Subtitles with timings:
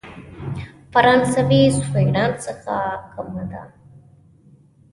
[0.91, 2.77] فرانسې سوېډن څخه
[3.13, 3.63] کمه ده.